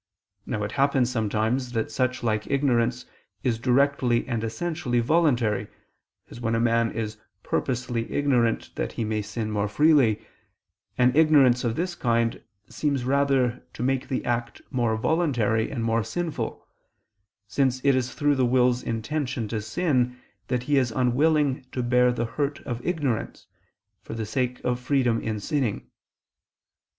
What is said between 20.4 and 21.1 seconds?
that he is